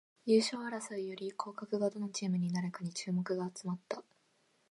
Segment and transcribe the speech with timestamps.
[0.25, 4.01] 優勝争いより降格がどのチームになるかに注目が集まった